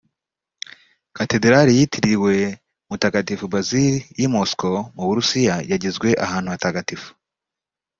Cathedral 1.17 1.67
yitiriwe 1.77 2.35
mutagatifu 2.89 3.45
Basil 3.53 3.93
y’I 4.19 4.27
Moscow 4.33 4.75
mu 4.95 5.03
burusiya 5.07 5.55
yagizwe 5.71 6.09
ahantu 6.25 6.49
hatagatifu 6.53 7.09